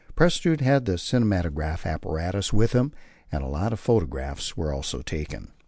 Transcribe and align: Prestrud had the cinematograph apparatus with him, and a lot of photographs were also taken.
Prestrud 0.15 0.61
had 0.61 0.85
the 0.85 0.97
cinematograph 0.97 1.85
apparatus 1.85 2.51
with 2.51 2.71
him, 2.71 2.91
and 3.31 3.43
a 3.43 3.47
lot 3.47 3.71
of 3.71 3.79
photographs 3.79 4.57
were 4.57 4.73
also 4.73 5.03
taken. 5.03 5.51